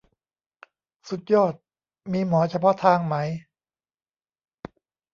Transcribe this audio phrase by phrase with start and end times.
[1.09, 1.53] สุดยอด
[2.13, 3.15] มีหมอเฉพาะทางไหม?